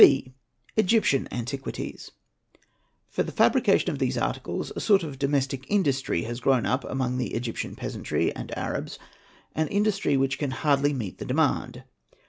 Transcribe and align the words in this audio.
B. 0.01 0.33
Egyptian 0.77 1.27
Antiquities.; 1.29 2.09
For 3.11 3.21
the 3.21 3.31
fabrication 3.31 3.91
of 3.91 3.99
these 3.99 4.17
articles 4.17 4.71
a 4.75 4.79
sort 4.79 5.03
of 5.03 5.19
domestic 5.19 5.63
industry 5.69 6.23
has 6.23 6.37
7 6.37 6.43
grown 6.43 6.65
up 6.65 6.83
among 6.85 7.19
the 7.19 7.35
Egyptian 7.35 7.75
peasantry 7.75 8.35
and 8.35 8.51
Arabs, 8.57 8.97
an 9.53 9.67
industry 9.67 10.17
which 10.17 10.39
can 10.39 10.49
hardly 10.49 10.91
meet 10.91 11.19
the 11.19 11.25
demand. 11.25 11.83